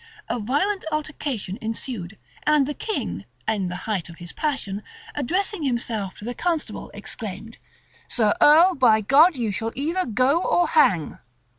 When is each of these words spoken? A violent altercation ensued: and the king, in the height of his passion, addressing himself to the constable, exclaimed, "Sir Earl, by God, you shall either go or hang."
A 0.27 0.39
violent 0.39 0.83
altercation 0.91 1.59
ensued: 1.61 2.17
and 2.47 2.65
the 2.67 2.73
king, 2.73 3.25
in 3.47 3.67
the 3.67 3.75
height 3.85 4.09
of 4.09 4.17
his 4.17 4.33
passion, 4.33 4.81
addressing 5.13 5.61
himself 5.61 6.15
to 6.15 6.25
the 6.25 6.33
constable, 6.33 6.89
exclaimed, 6.95 7.59
"Sir 8.07 8.33
Earl, 8.41 8.73
by 8.73 9.01
God, 9.01 9.35
you 9.35 9.51
shall 9.51 9.71
either 9.75 10.07
go 10.07 10.41
or 10.43 10.65
hang." 10.69 11.19